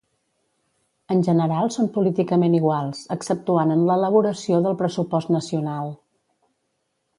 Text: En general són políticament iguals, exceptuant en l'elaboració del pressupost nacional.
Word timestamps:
En 1.15 1.19
general 1.27 1.69
són 1.75 1.89
políticament 1.97 2.55
iguals, 2.61 3.03
exceptuant 3.17 3.75
en 3.75 3.85
l'elaboració 3.91 4.63
del 4.69 4.79
pressupost 4.83 5.35
nacional. 5.39 5.97